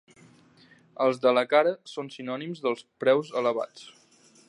Els 1.05 1.19
de 1.27 1.35
la 1.39 1.45
cara 1.51 1.75
són 1.93 2.11
sinònims 2.17 2.65
dels 2.67 2.85
preus 3.05 3.35
elevats. 3.43 3.91